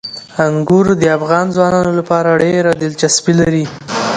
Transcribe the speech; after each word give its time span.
انګور 0.45 0.85
د 1.01 1.03
افغان 1.17 1.45
ځوانانو 1.55 1.91
لپاره 1.99 2.29
ډېره 2.43 2.71
دلچسپي 2.83 3.33
لري. 3.39 3.65